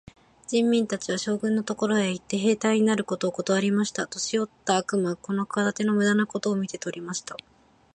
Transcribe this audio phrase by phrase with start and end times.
[0.47, 4.07] 人民たちは、将軍のところへ行って、兵隊になることをことわりました。
[4.07, 7.37] 年よった悪魔はこの企ての駄目なことを見て取りました。